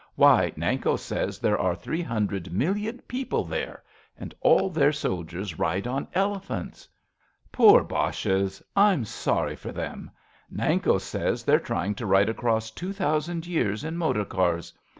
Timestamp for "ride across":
12.07-12.71